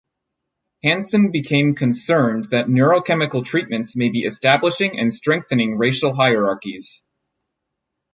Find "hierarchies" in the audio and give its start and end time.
6.15-7.03